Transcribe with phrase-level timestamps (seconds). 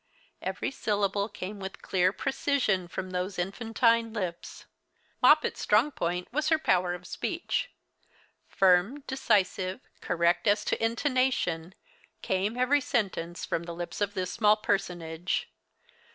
[0.41, 4.65] Every syllable came with clear precision from those infantine lips.
[5.21, 7.69] Moppet's strong point was her power of speech.
[8.47, 11.75] Firm, decisive, correct as to intonation
[12.23, 15.51] came every sentence from the lips of this small personage.